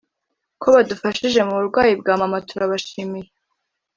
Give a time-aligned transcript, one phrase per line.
[0.61, 3.29] Ku badufashije mu burwayi bwa mama turabashimiye